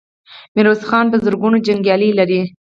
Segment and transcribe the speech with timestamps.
[0.55, 2.41] ميرويس خان په زرګونو جنګيالي لري.